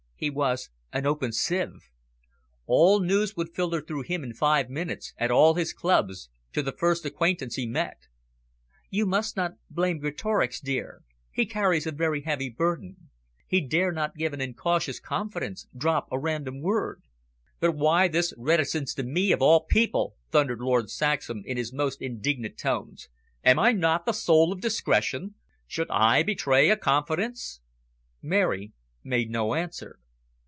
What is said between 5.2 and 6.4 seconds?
all his clubs,